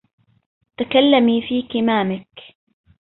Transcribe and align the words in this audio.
تكلمي 0.77 1.41
في 1.47 1.61
كمامك 1.61 2.57